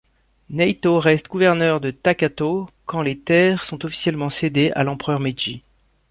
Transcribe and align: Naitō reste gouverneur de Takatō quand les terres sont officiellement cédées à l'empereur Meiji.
Naitō 0.51 0.97
reste 0.97 1.27
gouverneur 1.27 1.79
de 1.79 1.91
Takatō 1.91 2.67
quand 2.87 3.03
les 3.03 3.19
terres 3.19 3.63
sont 3.63 3.85
officiellement 3.85 4.31
cédées 4.31 4.71
à 4.73 4.83
l'empereur 4.83 5.19
Meiji. 5.19 5.61